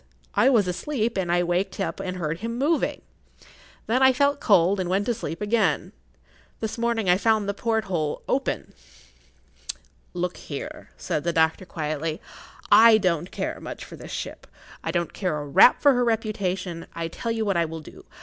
I 0.33 0.49
was 0.49 0.67
asleep, 0.67 1.13
but 1.13 1.29
I 1.29 1.43
waked 1.43 1.79
up 1.79 1.99
and 1.99 2.17
heard 2.17 2.39
him 2.39 2.57
moving. 2.57 3.03
Then 3.85 4.01
I 4.01 4.13
felt 4.13 4.39
cold 4.39 4.79
and 4.79 4.89
went 4.89 5.05
to 5.05 5.13
sleep 5.13 5.41
again. 5.41 5.91
This 6.59 6.79
morning 6.79 7.07
I 7.07 7.17
found 7.19 7.47
the 7.47 7.53
porthole 7.53 8.23
open." 8.27 8.73
"Look 10.15 10.37
here," 10.37 10.89
said 10.97 11.23
the 11.23 11.31
doctor, 11.31 11.65
quietly, 11.67 12.19
"I 12.71 12.97
don't 12.97 13.29
care 13.29 13.59
much 13.59 13.85
for 13.85 13.95
this 13.95 14.09
ship. 14.11 14.47
I 14.83 14.89
don't 14.89 15.13
care 15.13 15.37
a 15.37 15.45
rap 15.45 15.83
for 15.83 15.93
her 15.93 16.03
reputation. 16.03 16.87
I 16.95 17.07
tell 17.07 17.31
you 17.31 17.45
what 17.45 17.55
I 17.55 17.65
will 17.65 17.81
do. 17.81 18.05